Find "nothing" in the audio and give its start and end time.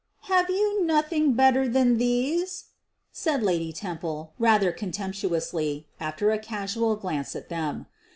0.83-1.33